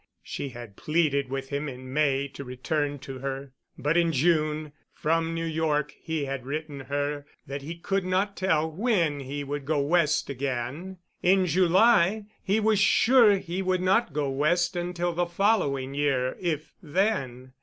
She 0.23 0.49
had 0.49 0.77
pleaded 0.77 1.29
with 1.29 1.49
him 1.49 1.69
in 1.69 1.93
May 1.93 2.27
to 2.29 2.43
return 2.43 2.97
to 3.05 3.19
her, 3.19 3.51
but 3.77 3.97
in 3.97 4.11
June, 4.11 4.71
from 4.91 5.35
New 5.35 5.45
York, 5.45 5.93
he 6.01 6.25
had 6.25 6.43
written 6.47 6.79
her 6.79 7.27
that 7.45 7.61
he 7.61 7.75
could 7.77 8.03
not 8.03 8.35
tell 8.35 8.71
when 8.71 9.19
he 9.19 9.43
would 9.43 9.63
go 9.63 9.79
West 9.79 10.27
again. 10.27 10.97
In 11.21 11.45
July 11.45 12.25
he 12.43 12.59
was 12.59 12.79
sure 12.79 13.37
he 13.37 13.61
would 13.61 13.81
not 13.83 14.11
go 14.11 14.27
West 14.31 14.75
until 14.75 15.13
the 15.13 15.27
following 15.27 15.93
year, 15.93 16.35
if 16.39 16.73
then. 16.81 17.53